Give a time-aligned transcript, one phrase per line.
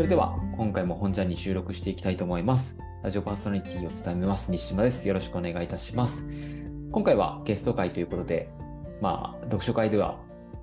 [0.00, 2.78] それでは今回も本ちゃんに収録していきたいと思います。
[3.02, 5.06] ラジオパーソナリティを務めます西島です。
[5.06, 6.26] よろしくお願いいたします。
[6.90, 8.48] 今回はゲスト会ということで、
[9.02, 10.18] まあ、読書会では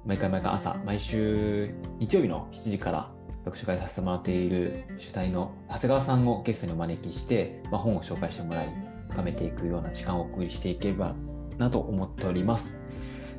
[0.08, 3.12] 毎回毎回朝、毎週日曜日の7時から
[3.46, 8.69] 読書会させてもらっている主催の長谷川さんをゲストにお招きして、まあ、本を紹介してもらい、
[9.12, 11.13] 深めていくような時間をお送りしていければ
[11.60, 12.79] なと思っております。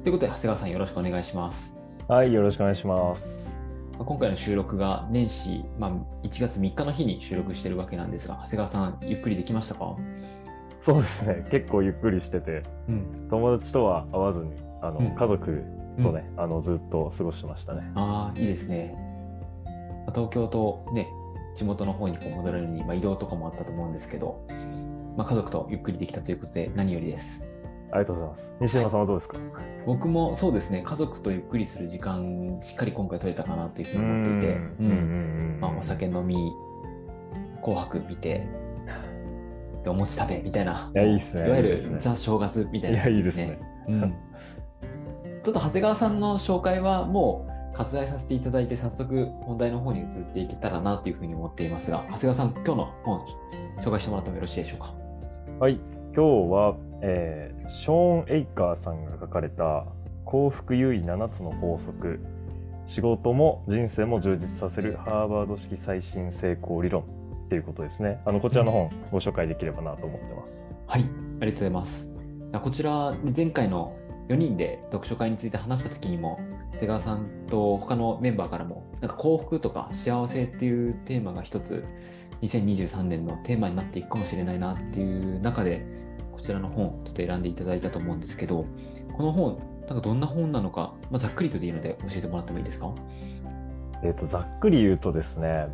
[0.04, 1.76] ということで、長谷川さんよろしくお願いします。
[2.06, 3.37] はい、よろしくお願いします。
[3.98, 5.90] まあ今回の収録が年始、まあ、
[6.24, 9.96] 1月3日の日に収録してるわけなんですが、長谷川さん、ゆっくりできましたか？
[10.80, 13.26] そうですね、結構ゆっくりしてて、うん。
[13.28, 15.64] 友達とは会わずに、あの、うん家族
[16.00, 17.90] とね、あのずっと過ごしてましたね。
[17.96, 18.94] ああ、いいですね。
[20.06, 21.08] まあ東京とね、
[21.56, 24.46] 地元の方にこう戻れるのに、まあ、移動とかもあったと思うんですけど、
[25.16, 27.47] まあ、家族とゆっくりできたということで何よりです。
[27.90, 28.50] ありがとうございます。
[28.60, 29.38] 西山さんはどうですか？
[29.86, 34.86] 僕もそうですね、家族とゆっくりする時間、しっかり今回取れたかなというふうに思っていて、うん。
[34.86, 34.90] うん。
[34.90, 36.36] うんまあ、お酒飲み、
[37.62, 38.46] 紅白見て、
[39.84, 41.46] でお餅食べみたいな、いやいいっすね。
[41.46, 43.58] いわゆるザ正月みたいな感じいいですね。
[43.88, 44.14] うん。
[45.42, 53.20] ちょっと長谷川さんの紹介はもう割愛させていただいて、早速本題の方に移っていけたらなというふうに思っていますが、長谷川さん、今日の本、
[53.80, 54.92] 紹介してもらってもよろしいでしょうか？
[55.60, 55.80] はい、
[56.14, 56.20] 今日
[56.52, 59.84] は、えーショーン・エイカーさんが書かれた
[60.24, 62.20] 幸福優位7つの法則。
[62.86, 68.20] 仕事も人生も充実させるハーバード式最新成功理論っていうことですね。
[68.24, 70.66] あのこちらの本ご紹介できればなと思ってます。
[70.86, 72.10] はい、ありがとうございます。
[72.62, 73.94] こちら、前回の
[74.28, 76.40] 4人で読書会について話した時にも、
[76.72, 81.84] 長谷川さんと他のメンバーからも、なんか幸福とか幸せっていうテーマが一つ、
[82.40, 85.84] 2023年のテーマになっていくかもしれないなっていう中で、
[86.38, 88.64] こちらの本、ちょっと選んでいただいたと思うんですけど、
[89.12, 89.58] この本、
[89.88, 92.94] なんかどんな本なのか、まあ、ざっくりとでいいので教えてもらってもいいですか？
[94.04, 95.66] えー、とざっくり言うとですね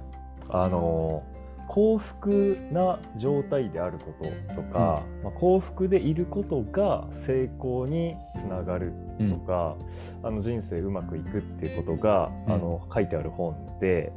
[0.49, 1.23] あの
[1.69, 4.15] 幸福な状態であるこ
[4.49, 9.77] ととか、まあ、幸福でいることが成功につながるとか、
[10.23, 12.53] あの人生うまくいくっていうことが、うん。
[12.55, 14.13] あの書いてある本で、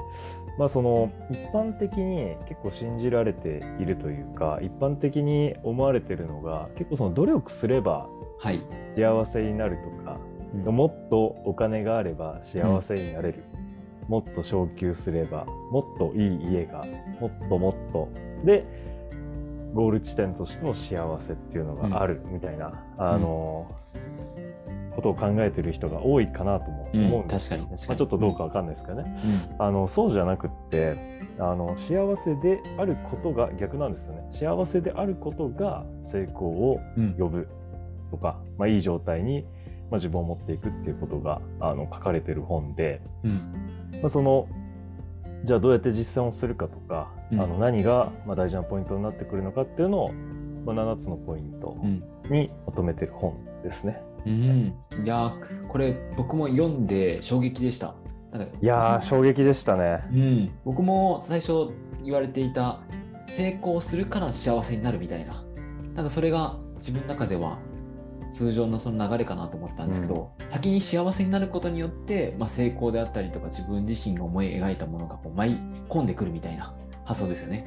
[0.57, 8.07] まあ、その一般的に結構信じられているというか一般的に思われてるのが結構その努力すれば
[8.39, 8.61] はい。
[8.95, 10.19] 幸せになるとか
[10.65, 10.75] うん。
[10.75, 13.43] もっとお金があれば幸せになれる、
[14.07, 16.85] もっと昇給すればもっといい家が
[17.19, 18.09] もっともっと。
[18.43, 18.65] で
[19.73, 23.69] ゴール地点としての幸せっていうのがあるみたいな、あの
[25.13, 27.87] ことを考えてる人が多いかなと思うんです確かに、確かに。
[27.89, 29.21] まあ、ちょっとどうかわかんないですけどね、
[29.59, 29.65] うん。
[29.65, 37.15] あのそうじゃなくってあの幸せであることが逆なんですよね幸せであることが成功をうん。
[37.17, 37.47] 呼ぶ
[38.11, 39.43] とか、まあ、いい状態に、
[39.91, 43.99] まあ、自分を持っていくっていうことがあの書かれてる本で、うん。
[44.01, 44.47] まあ、その
[45.43, 50.13] じゃあどうやって実践をするかとか、うんあの何がまあ大事なポイントになってくるのかっていうのを、
[50.65, 52.03] まあ、7つのポイントうん。
[52.29, 54.01] にまとめてる本ですね。
[54.27, 57.95] うん、いやーこれ僕も読んで衝撃でした。
[58.31, 60.03] なんかいやー衝撃でしたね。
[60.11, 61.69] うん、僕も最初
[62.03, 62.79] 言われていた
[63.27, 65.43] 成功するから幸せになるみたいな
[65.95, 67.57] なんかそれが自分の中では
[68.31, 75.57] 通常のその流れかなと思ったんですけど、先に幸せになることによって、まあ、成功であったりとか自分自身が思い描いたものがこう舞い
[75.87, 76.73] 込んでくるみたいな
[77.05, 77.65] 発想ですよね。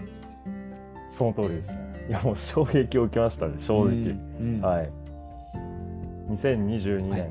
[1.17, 2.07] その通りですね。
[2.09, 3.89] いやもう衝撃を受けましたね正直。
[3.89, 4.93] うんうんはい。
[6.31, 7.31] 2022年、はい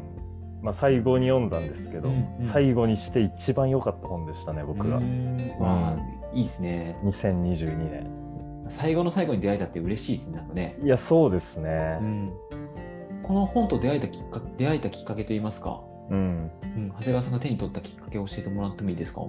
[0.62, 5.00] まあ最後に読んだんですけど、うんうん最後にして一番良かった本でしたね僕がう。
[5.02, 5.98] んわあ
[6.34, 6.98] いいですね。
[7.06, 8.08] 2022年。
[8.68, 10.38] 最後の最後に出会えたって嬉しいですね。
[10.38, 10.78] なんかね。
[10.84, 11.98] いやそうですね。
[12.02, 12.34] うん
[13.24, 16.52] この本と出会えたきっかけ出会えたきっかけといいますか、うん。
[16.64, 19.22] うん、長谷川さんが手に取ったきっかけを教えてもらってもいいですか？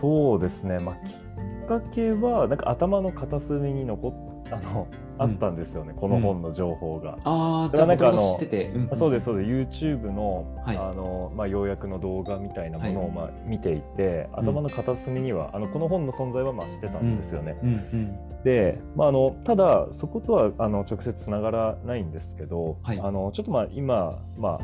[0.00, 0.78] そうですね。
[0.78, 4.86] まあきっかけはなんか頭の片隅に残っあの、
[5.18, 5.92] あったんですよね。
[5.94, 7.18] この本の情報が。
[7.24, 9.30] ああ、それはなんかあのそうですそうです。
[9.30, 10.76] YouTube の,、はい。
[10.76, 13.10] あのまあ、要約の動画みたいなものを、はい。
[13.12, 17.58] まあ、見ていて、頭の片隅にはあのこの本の存在はまあ知ってたんですよね。
[17.62, 17.68] うん。
[17.68, 18.42] うん。
[18.44, 23.00] で、まあ、あのただそことはあの直接つながらないんですけど、はい。
[23.00, 24.60] あのちょっとまあ今、まあ、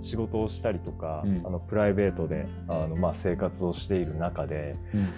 [0.00, 1.42] 仕事をしたりとか、うん。
[1.44, 5.08] あのプライベートであの、まあ、生活をしている中でうん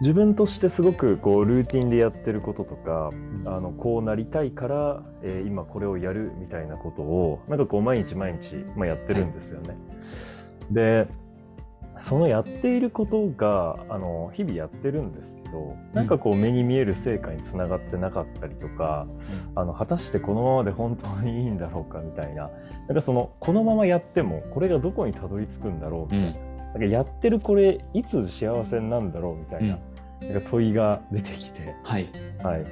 [0.00, 3.10] 自分としてすごくこうルーティンでやってることとか
[3.46, 9.76] あのこうなりたいから、えー今これをやるみたいなことをなんかこう毎日毎日、まあ、やってるんですよね。
[10.70, 11.08] で
[12.06, 19.06] そのやっていることがあの日々やってるんですけどなんかこう目に見える成果につながってなかったりとか、
[19.56, 22.50] あの果たしてこのままで本当にいいんだろうかみたいな
[22.86, 29.78] なんかそのこのままやってもこれがどこにたどり着くんだろうみたいな,、なんかやってるこれいつ幸せになるんだろうみたいな、
[30.20, 32.08] なんか問いが出てきて、はい。
[32.42, 32.64] はい、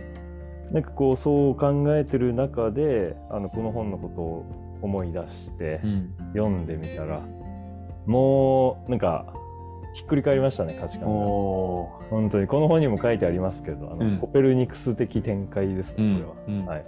[0.73, 4.47] なんかこうそう考えてる中であのこの本のことを
[4.83, 6.15] 思い出してうん。
[6.35, 7.23] 読んでみたら、
[8.07, 9.33] もうなんか
[9.95, 11.15] ひっくり返りましたね価値観が。
[11.15, 16.19] お本当にこの本にも書いてありますけどあの、うんコペルニクス的展開ですー。
[16.19, 16.67] ねこれは、うん。
[16.67, 16.85] はい、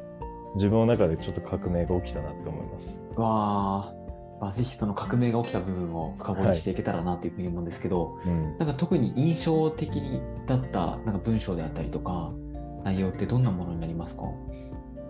[0.56, 3.00] 自分の中でちょっと革命が起きたなって思います。
[3.16, 4.07] わあ。
[4.40, 8.58] まあ、ぜひその革命が起きた部分を深掘りしていけたらなというふうに思うんですけど、うん。
[8.58, 12.30] なんか特に印象的にだったなんか文章であったりとか
[12.84, 14.22] 内容ってどんなものになりますか、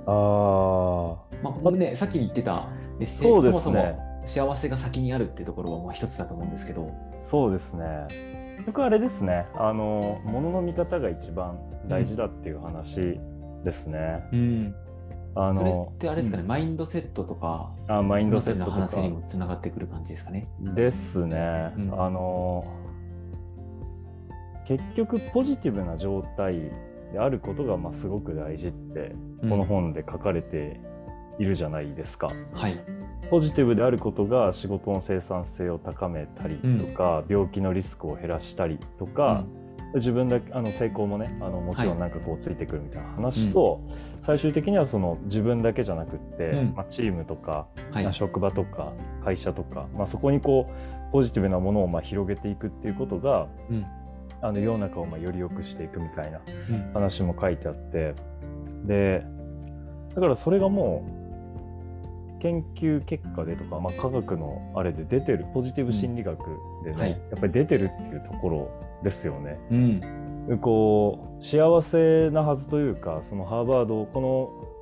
[0.06, 1.16] あー。
[1.42, 2.68] まあ、ねさっき言ってた
[3.00, 3.50] エッセイね。
[3.50, 6.90] もそも幸せが先にあるっていうところはまあ一つだと思うんですけど、
[7.30, 8.06] そうですね。
[8.66, 13.18] 僕はあれですね、あの、ものの見方が一番大事だっていう話
[13.64, 14.24] ですね。
[14.32, 14.74] うん、
[15.34, 16.48] あそれのってあれですかね、うん。
[16.48, 20.48] マインドセットとかあマインドセットとその話にかもつながってくる感じですかね。
[20.74, 21.72] ですね。
[21.76, 22.00] うん。
[22.00, 22.64] あの、
[24.66, 26.70] 結局ポジティブな状態
[27.12, 30.80] であることがまあすごく大事って、この本で書かれて
[31.38, 32.30] いるじゃないですか。
[32.52, 32.78] はい、
[33.30, 39.44] ポジティブであることが仕事の生産性を高めたりとか、病気のリスクを減らしたりとか、
[39.94, 43.80] 自分だけあの成功もねあのもちろんなんかこうついてくるみたいな話と、
[44.26, 46.74] 最終的にはその自分だけじゃなくって、うん。
[46.76, 48.92] まあ、チームとか、はい、職場とか
[49.24, 53.86] 会社とか、まあ、そこにこうポジティブなものをまあ広げていくっていうことがうん。
[54.40, 56.40] あの世の中をまあより良くしていくみたいな
[56.70, 56.92] うん。
[56.92, 58.14] 話も書いてあって
[58.84, 59.24] で
[60.14, 61.27] だからそれがもう
[62.40, 66.38] 研究結果でとか、まあ、科学のあれで出てるポジティブ心理学
[66.84, 67.10] でね、はい。
[67.10, 68.70] やっぱり出てるっていうところ
[69.02, 69.58] ですよね。
[69.70, 70.58] うん。
[70.60, 74.20] こう幸せなはずというかそのハーバードこ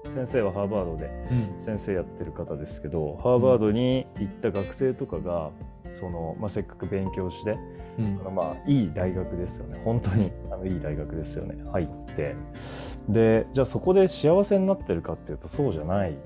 [0.05, 1.79] の先生はハーバードでうん。
[1.79, 5.51] 先生やってる方ですけどハーバードに行った学生とかが
[5.99, 7.59] その、まあ、せっかく勉強して
[7.99, 8.19] うん。
[8.21, 9.81] あのまあいい大学ですよね。
[9.85, 11.57] 本当にあのいい大学ですよね。
[11.73, 12.37] 入って。
[13.09, 16.17] でじゃあそこで幸せになってるかっていうとそうじゃない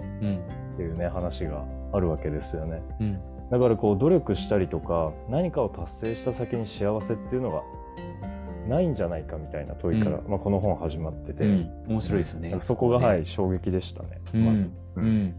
[0.81, 2.82] っうんていうね話があるわけですよね。
[3.00, 3.21] うん。
[3.50, 7.62] だからこう努力したりとか何かを達成した先に幸せっていうのが
[8.69, 11.71] ないんじゃないかみたいな問いから、うまあ、この本始まってて、うん。
[11.88, 12.56] 面白いですよね。
[12.62, 13.06] そこが、ね。
[13.06, 14.44] はい衝撃でしたね、うん。
[14.44, 15.00] まず、う。
[15.00, 15.35] ん、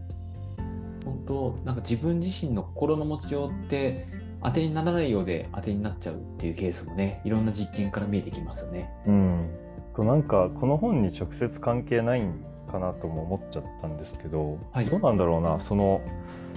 [1.04, 4.06] 本当なんか自分自身の心の持ちようって
[4.44, 8.90] 当てにならないようで当てになっちゃうっていうケースもねいろんな実験から見えてきますよね。
[9.06, 9.48] うん、
[9.96, 14.86] となんかこの本に直接関係ないんかなとも思っちゃったんですけど、はい。
[14.86, 16.00] どうなんだろうなその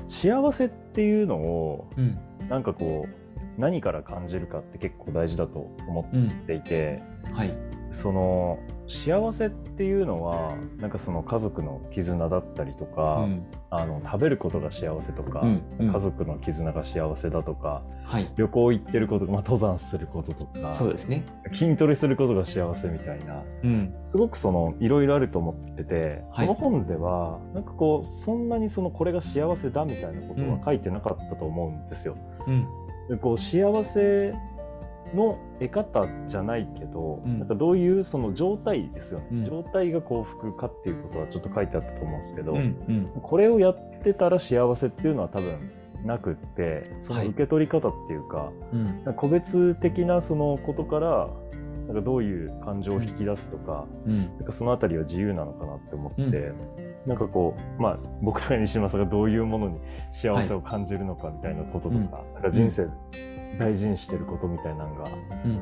[0.10, 2.18] 幸せっていうのをうん。
[2.50, 7.02] なんかこう何から感じるかって結構大事だと思うんっていて、
[7.32, 7.54] はい。
[8.02, 13.46] その幸せっていうのはなんかその家族の絆だったりとか、うん
[13.77, 15.94] あの食べることが幸せとか、うんうん。
[15.94, 18.31] 家族の絆が幸せだとかはい。
[18.36, 21.24] 旅行行ってること、まあ、登山することとかそうですね。
[21.54, 23.94] 筋トレすることが幸せみたいなうん。
[24.12, 26.48] すごくそのいろいろあると思ってて、はい。
[26.48, 32.18] この本ではなんかこうそんなにそのこれが幸せだみたいなことは書いてなかったと思うんですよ。
[32.48, 32.68] うん。
[33.10, 34.33] でこう幸せ
[35.16, 37.40] の得方じゃないけど、うん。
[37.40, 39.46] なんかどういうその状態ですよね、うん。
[39.46, 43.22] 状態が幸福かっていうことはちょっと書いてあったと思うんですけど、うんうん。
[43.22, 45.72] これをやってたら幸せっていうのは多分
[46.04, 48.86] なくってそのはい受け取り方っていうか、うん。
[48.86, 51.30] なんか個別的なそのことから
[51.88, 54.18] なんかどういう感情を引き出すとか,、うん。
[54.18, 56.51] なんかそのあたりは自由なのかなって思って、
[57.06, 59.80] なんかこうまあ僕とか西島さんがどういうものに
[60.12, 62.34] 幸せを感じるのかみたいなこととか,、うん。
[62.34, 62.88] なんか人生
[63.60, 65.10] 大事にしてることみたいなのが
[65.46, 65.60] うん。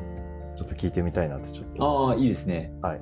[0.56, 2.10] ちょっと聞いてみたいなってちょっと。
[2.10, 2.74] ああいいですね。
[2.82, 3.02] はい。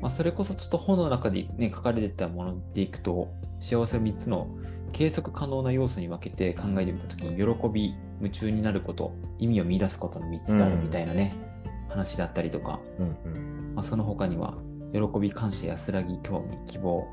[0.00, 4.48] まあ、それこそちょっと本の中で、ね、書かれてたものでいくと幸せを3つの
[4.92, 11.34] 計測可能な要素に分けて考えてみたときに喜び夢中になること意味を見出すことの3つがあるみたいなね、
[11.88, 13.74] 話だったりとか、うんうん。
[13.76, 14.54] まあ、その他には
[14.92, 17.06] 喜び感謝安らぎ興味希望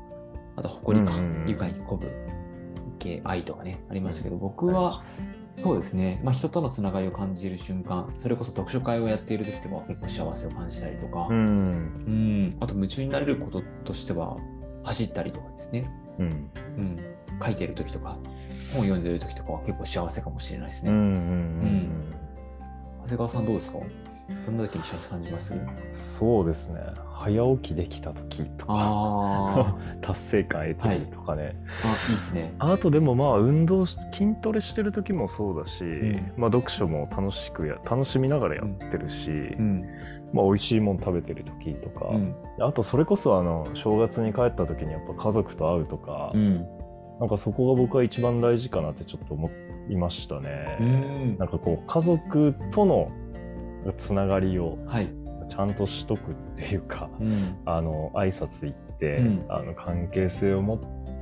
[0.56, 1.48] あと誇りか、うんうんうん。
[1.48, 2.08] 愉快鼓舞
[2.98, 5.02] 敬愛とかねありましたけど僕は
[5.54, 11.36] そうですね、まあ、人とのつながりを感じる瞬間それこそ読書会をやっている時とかは結構幸せを感じたりとか、うん。
[11.36, 14.36] うん、あと夢中になれることとしては
[14.84, 16.26] 走ったりとかですね、うん。
[16.26, 16.98] うん、
[17.44, 18.18] 書いてる時とか
[18.74, 20.90] 本読んでる時とかは結構幸せかもしれないですね。
[20.90, 21.04] うんうん。
[21.04, 22.14] うん。
[23.02, 23.78] 長谷川さんどうですか？
[24.46, 25.56] どんな時に幸せ感じます？
[26.18, 26.80] そうですね
[27.14, 32.54] 早起きできた時とかあ 達成感得てるとかね、ーあ、いいですね。
[32.58, 39.84] あとでもまあ運動し筋トレしてる時もそうだし、んまあ読書も楽しくや楽しみながらやってるし、うん。
[40.32, 42.34] まあ美味しいもん食べてる時とか、うん。
[42.60, 46.66] あとそれこそあの正月に帰った時にやっぱ家族と会うとか、うん。
[47.20, 49.50] なんかそこが僕は一番大事かなってちょっと思
[49.90, 50.78] いましたね。
[50.80, 53.10] うんなんかこう家族との
[53.98, 55.08] つながりをはい。
[55.48, 57.56] ちゃんとしとくっていうかうん。
[57.66, 59.46] あの挨拶行って、うん。
[59.48, 60.78] あの関係性を持っ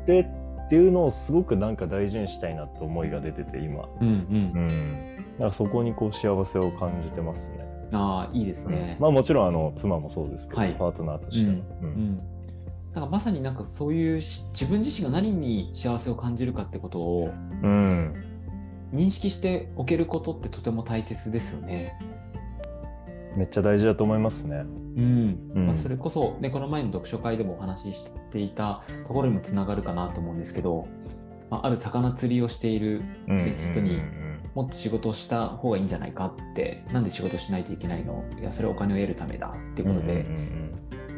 [0.06, 4.14] てっていうのをすごくなんか大事にしたいなって思いが出てて今、うんうん。
[4.54, 7.66] うん、だからそこにこう幸せを感じてますね。
[7.92, 8.98] ああいいですね。
[9.00, 10.74] まあもちろんあの妻もそうですけど、はい。
[10.74, 11.50] パートナーとして。
[11.50, 11.58] も。
[11.80, 11.90] ううん。
[11.90, 12.16] ん、
[12.92, 17.30] なんかまさになんかそういうし自分自身が何に幸せを感じるかってことを
[17.62, 18.12] うん。
[18.92, 21.98] 認識しておけることってとても大切ですよね。
[23.38, 24.64] めっちゃ大事だと思いますね。
[24.96, 25.52] うん。
[25.54, 25.66] うん。
[25.66, 30.86] まあ、それこそ、ね、この前の読書会でもお話ししていたところにもつながるかなと思うんですけど、
[31.48, 38.24] まあ、ある魚釣りをしているうん人にうんもっと仕事をした方がいいんじゃないかってなんで仕事しないといけないの？
[38.38, 40.26] いやそれはお金を得るためだっていうことで、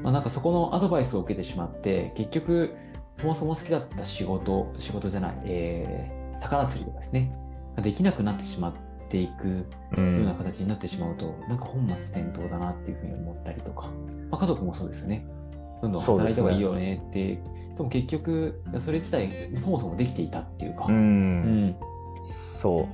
[0.02, 2.74] まあ、なんかそこのアドバイスを受けてしまって結局
[3.14, 7.30] そもそも好きだった仕事仕事じゃない、えー魚釣りとかですね
[7.76, 8.72] ができなくなってしまっ
[9.10, 10.16] ていくうん。
[10.18, 13.88] ような形になってしまうと、なんか本末転倒だなっていうふうに思ったりとか、
[14.30, 15.26] まあ、家族もそうですよね。
[15.82, 17.36] どんどん働いた方がいいよねって。
[17.76, 20.94] で,、も結局それ自体そもそもできていたっていうか、うん。
[20.94, 21.76] うん。
[22.60, 22.88] そ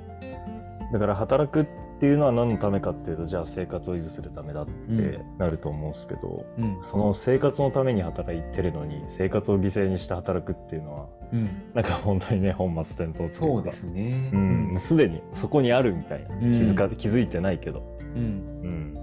[0.91, 0.93] う。
[0.93, 1.67] だから働くっ
[1.99, 6.79] ていうのは何のためかっていうとじゃあ生活を維持するためだってなると思うんですけど、うん。
[6.83, 13.29] その生活のために働いてるのに生活を犠牲にして働くっていうのはうん、なんか本当にね本末転倒っていうか。
[13.31, 14.31] そうですね。
[14.33, 16.41] うん、もうすでにそこにあるみたいな、ん。
[16.41, 18.23] 気づか気づいてないけど、うん。
[18.63, 18.95] うん。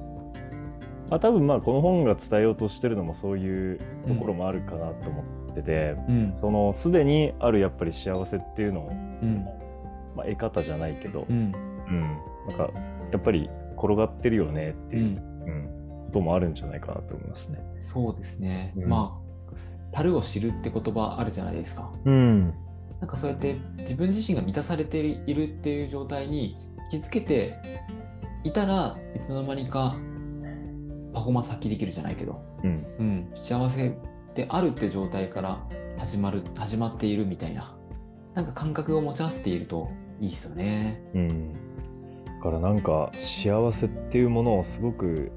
[1.09, 6.33] まあ、多分まあこの本が伝えようとしてるのもそういうところもあるかなと思ってて、うん。
[6.39, 9.45] そのすでにあるやっぱり幸せっていうのを、うん。
[10.15, 11.51] まあ、得方じゃないけど、うん。
[11.87, 12.69] うんなんか
[13.11, 15.23] やっぱり転がってるよねっていう、うんうん
[16.13, 17.59] こともあるんじゃないかなと思いますね。
[17.79, 18.71] そうですね。
[18.77, 19.19] うんま
[19.51, 19.55] あ、
[19.91, 21.91] 樽を知るって言葉あるじゃないですか。
[22.05, 22.53] うん、
[22.99, 26.55] なんかそうやって自分自身が満たされているっていう状態に
[26.91, 27.55] 気づけて
[28.43, 29.95] いたらいつの間にか
[31.13, 33.97] パフォーマンス発揮できるじゃないけど、うん、うん、幸せ
[34.35, 35.63] であるって状態から
[35.97, 37.75] 始まる始まっているみたいな
[38.35, 41.01] なんか感覚を持ち合わせているといいですよね。
[41.13, 41.72] うん。
[42.43, 43.09] だからなんか
[43.41, 45.31] 幸せっていうものをすごく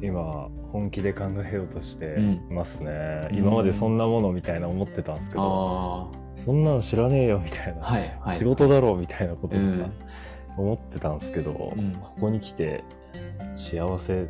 [0.00, 2.16] 今本気で考えようとして
[2.50, 3.36] ますね、うん。
[3.36, 8.38] 今までそんなものみたいな思ってたんですけど、あそんなの知らねえよみたいな、あはいはい。
[8.38, 9.92] 仕事だろうみたいなこととかうん。
[10.56, 11.94] 思ってたんですけど、うん。
[11.94, 12.84] ここに来て
[13.56, 14.28] 幸せ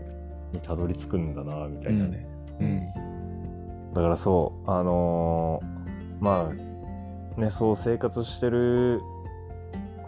[0.54, 2.26] にたどり着くんだなみたいなね、
[2.60, 3.92] うん。
[3.92, 9.02] だからそうあのーまあねそう生活してる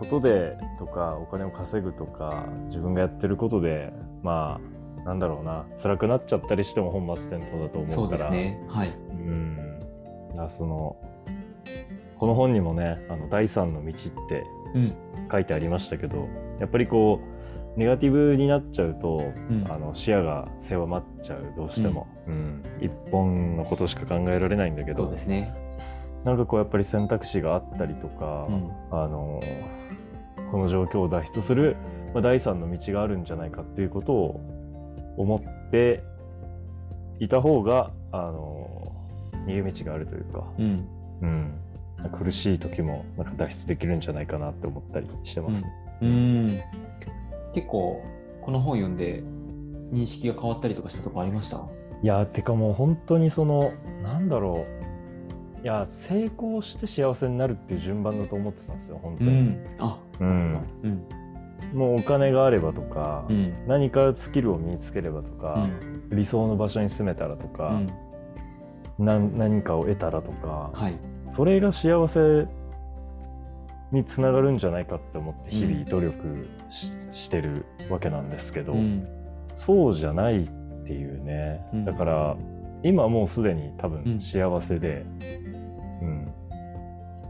[0.05, 3.93] ことでとかお金を稼ぐとか自分がやってることで
[4.23, 4.61] ま
[5.03, 8.19] あなんだろうな辛くなっちゃったりしても本末転倒だと思そううから。
[8.19, 8.65] ですね。
[8.69, 8.89] はい。
[8.89, 9.81] うん。
[10.57, 10.97] その
[12.19, 14.45] この本にもね「あの第三の道」って
[14.75, 14.95] うん。
[15.31, 16.29] 書いてありましたけど
[16.61, 17.21] やっぱりこ
[17.77, 19.17] うネガティブになっちゃうと、
[19.51, 19.67] うん。
[19.69, 22.63] あの視野が狭まっちゃうどうしても、うん。
[22.81, 25.53] 一本のことしか考えられないんだけそうどですね。
[26.25, 28.71] なんかこうやっぱり選択肢があったりとか、うん。
[28.91, 29.41] あの
[30.51, 31.77] この状況を脱出する、
[32.15, 36.03] まあ、第三の道があるんじゃないかっていうことを思って
[37.19, 38.93] いた方があの
[39.47, 40.89] 逃げ道があるというか、うん。
[41.23, 41.61] うん、
[42.19, 45.61] 苦しい時もなんか脱出できるんじゃないかなって思ったりしてます。
[45.61, 45.73] ね。
[46.03, 46.61] うん。
[47.53, 48.03] 結構
[48.43, 49.23] この本読んで
[49.93, 51.65] 認識が変わったりとかしたとこありました？
[52.03, 54.84] いやてかもう本当にそのなんだろう
[55.65, 60.61] いや成功して幸せになるっていう順番だと思ってたんですよ本当に、あうん。
[60.83, 61.79] うん。
[61.79, 63.55] もうお金があればとか、うん。
[63.67, 65.67] 何かスキルを身につければとか、
[66.11, 67.81] 理想の場所に住めたらとか、
[68.99, 70.99] 何かを得たらとか、はい。
[71.35, 72.47] それが幸せ
[73.91, 79.09] につながるんじゃないかって思って日々努力し,、してるわけなんですけど、うん。
[79.57, 80.49] そうじゃないっ
[80.85, 81.85] ていうね、うん。
[81.87, 82.37] だから
[82.83, 84.05] 今もうすでに多うん。
[84.05, 85.07] 分幸せで、
[85.39, 85.54] うん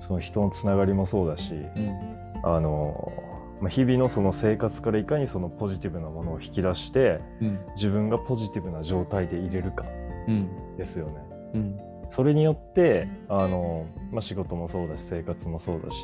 [0.06, 2.40] その人のつながりもそうだし、うん。
[2.44, 3.12] あの
[3.60, 7.58] まあ日々のその生活からいかにそのポジティブなものを引き出してうん。
[7.76, 9.84] 自分がポジティブな状態でいれるか
[10.28, 10.76] うん。
[10.76, 11.12] ですよね。
[11.54, 11.80] うん。
[12.14, 15.96] それによってあの、まあ、仕事もそうだし生活もそうだし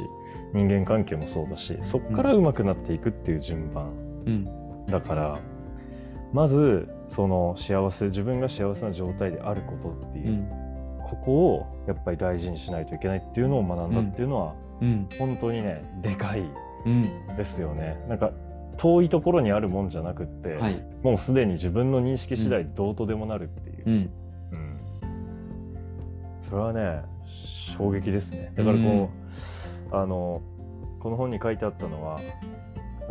[0.54, 3.86] 人間関係もそうだしそこから上手くなっていくっていう順番
[4.26, 4.86] うん。
[4.86, 5.38] だから、
[6.32, 10.69] まずその幸せ自分が幸せな状態であることっていうう、ん
[11.10, 15.08] ここをやっぱり大事にしないといけないっていうのを学んだっていうのは、うん。
[15.18, 16.44] 本当にねでかい
[16.86, 17.02] うん。
[17.36, 17.98] ですよね。
[18.08, 18.30] なんか
[18.76, 20.82] 遠いところにあるもんじゃなくって、はい。
[21.02, 23.94] もうすでに自分の認識次第でどうとでもなるっていう、うん。
[23.94, 24.10] うん。
[26.48, 27.02] それはね
[27.76, 28.52] 衝撃ですね。
[28.54, 29.10] だからこ
[29.92, 30.40] う、あの
[31.00, 32.20] この本に書いてあったのは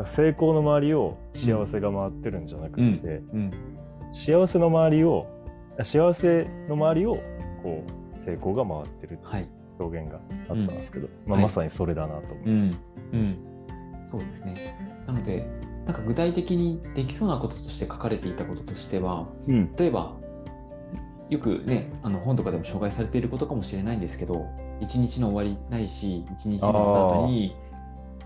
[0.05, 3.51] 成功の周りを幸せが回ってるんじゃなくて、うん。
[4.11, 5.27] 幸せの周りを
[5.83, 7.19] 幸せの周りを
[7.59, 9.43] こう成功が回ってるってはい。
[9.43, 9.49] いう
[9.83, 11.47] 表現があったんですけど、まあ、はい。
[11.47, 12.79] まさにそれだなと思いうんます。
[13.13, 13.37] うん、
[14.05, 15.03] そうですね。
[15.07, 15.47] なので、
[15.85, 19.71] なんか具体的にできそうなこととして書かれていたこととしては、うん。
[19.77, 20.17] 例えば、
[21.29, 24.47] よくね、あの本とかでも紹介されていることかもしれないんですけど、
[24.81, 27.55] 一日の終わりないし、一日のスタートに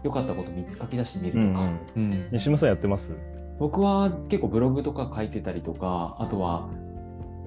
[0.04, 3.12] 良かったこと3つ書き出してみるとか、うん西村さんやってます？
[3.60, 6.70] 僕は結構ブログとか書いてたりとか、あとは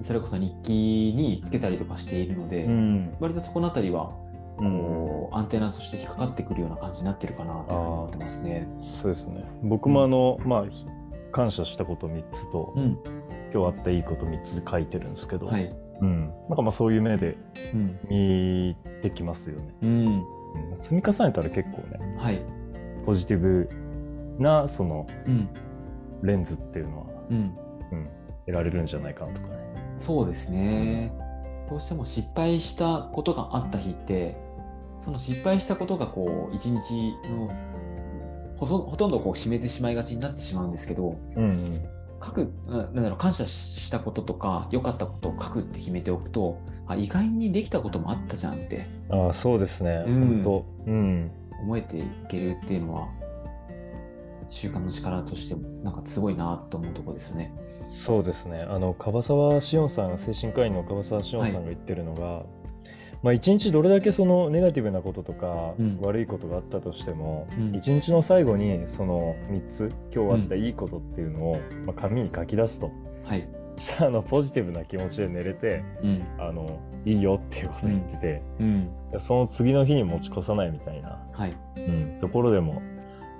[0.01, 3.15] それこそ日記につけたりとかしているので、ん。
[3.19, 4.11] 割とそこのあたりは
[4.59, 4.79] うん。
[4.79, 8.67] こうアンテナとして引っかかってくるような感じになってるかなと思ってますね。
[9.01, 9.43] そうですね。
[9.63, 10.85] 僕もあの、まあひ
[11.31, 12.97] 感謝したこと3つと、うん、
[13.53, 15.71] 今日あったいいこと3つ書いてるんですけど、はい。
[16.01, 17.37] うん、なんかまあそういう目で
[17.73, 20.23] うん、見てきますよね、うん、うん。
[20.81, 22.39] 積み重ねたら結構ねはい。
[23.05, 23.69] ポジティブ
[24.37, 25.49] なそのうん、
[26.23, 28.09] レンズっていうのは、うん、うん、
[28.45, 29.66] 得られるんじゃないかなとかね
[29.99, 31.11] そうですね。
[31.69, 34.35] どうしても失敗したことがあった日って、
[34.99, 37.51] その失敗したことがこう一日の
[38.55, 41.87] ほとほとんどこう締めてしまいがちになってしまうんですけど、うん
[42.23, 53.07] 書く、ななんだろう、感謝したこととか、良かったことを書くって決めておくと、あ、意外にできたこともあったじゃんってああそうですね、うん本当うん思えていけるっていうのは、
[54.49, 57.53] 習慣の力としても、なんかすごいなと思うところですよね。
[57.87, 62.43] そうですねあの樺沢志音さん精神科医の樺沢志音さんが言ってるのが、
[63.23, 72.91] まあ、一日どれだけそのネガティブなこととか、うん悪いことがあったとしても、うん一日の最後にその3つ今日あったいいことっていうのを、まあ、紙に書き出すと
[73.23, 73.47] はい。
[73.77, 76.23] したらあのポジティブな気持ちで寝れてうん。
[76.39, 78.89] あのいいよっていうことを言ってて、うん。
[79.19, 81.55] その次の日に持ち越さないみたいな、はい。
[81.77, 82.81] うん、ところでも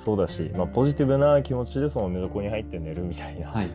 [0.05, 3.69] そうだし、まあ、ポジティブな気持ちでその寝床に入って寝るみたいな、はい。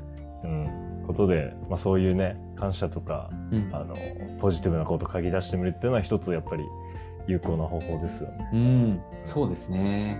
[0.45, 3.95] うん、ことで、まあ、そういうね感謝とかうんあの
[4.41, 6.65] ポジティブなことを書き出してみるっていうのは一つやっぱり
[7.27, 8.51] 有効な方法ですよね。
[8.53, 10.19] うん、そうですね。